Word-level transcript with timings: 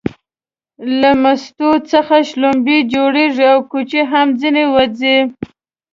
له 0.99 1.09
مستو 1.21 1.69
څخه 1.91 2.15
شلومبې 2.29 2.77
جوړيږي 2.93 3.45
او 3.53 3.59
کوچ 3.71 3.91
هم 4.11 4.27
ځنې 4.41 4.65
وځي 4.73 5.17